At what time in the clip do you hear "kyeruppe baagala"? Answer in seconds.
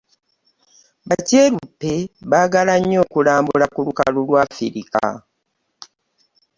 1.27-2.73